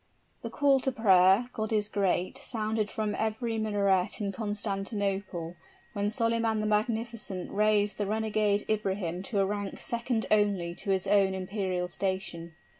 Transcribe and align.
The 0.41 0.49
call 0.49 0.79
to 0.79 0.91
prayer, 0.91 1.45
"God 1.53 1.71
is 1.71 1.87
great," 1.87 2.39
sounded 2.39 2.89
from 2.89 3.13
every 3.13 3.59
minaret 3.59 4.19
in 4.19 4.31
Constantinople, 4.31 5.53
when 5.93 6.09
Solyman 6.09 6.59
the 6.59 6.65
Magnificent 6.65 7.51
raised 7.51 7.99
the 7.99 8.07
renegade 8.07 8.65
Ibrahim 8.67 9.21
to 9.21 9.37
a 9.41 9.45
rank 9.45 9.79
second 9.79 10.25
only 10.31 10.73
to 10.73 10.89
his 10.89 11.05
own 11.05 11.35
imperial 11.35 11.87
station. 11.87 12.55